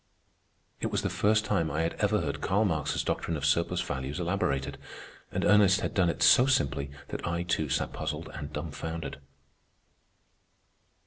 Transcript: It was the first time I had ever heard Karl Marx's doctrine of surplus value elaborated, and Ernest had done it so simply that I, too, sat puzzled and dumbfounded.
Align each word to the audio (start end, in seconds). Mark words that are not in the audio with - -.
It 0.79 0.87
was 0.91 1.03
the 1.03 1.11
first 1.11 1.45
time 1.45 1.69
I 1.69 1.83
had 1.83 1.93
ever 1.99 2.21
heard 2.21 2.41
Karl 2.41 2.65
Marx's 2.65 3.03
doctrine 3.03 3.37
of 3.37 3.45
surplus 3.45 3.81
value 3.81 4.11
elaborated, 4.17 4.79
and 5.31 5.45
Ernest 5.45 5.81
had 5.81 5.93
done 5.93 6.09
it 6.09 6.23
so 6.23 6.47
simply 6.47 6.89
that 7.09 7.23
I, 7.23 7.43
too, 7.43 7.69
sat 7.69 7.93
puzzled 7.93 8.27
and 8.33 8.51
dumbfounded. 8.51 9.21